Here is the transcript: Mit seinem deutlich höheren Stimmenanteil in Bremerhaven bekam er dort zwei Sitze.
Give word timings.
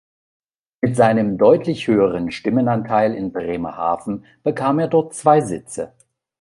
Mit 0.81 0.95
seinem 0.95 1.37
deutlich 1.37 1.85
höheren 1.87 2.31
Stimmenanteil 2.31 3.13
in 3.13 3.31
Bremerhaven 3.31 4.25
bekam 4.41 4.79
er 4.79 4.87
dort 4.87 5.13
zwei 5.13 5.41
Sitze. 5.41 5.93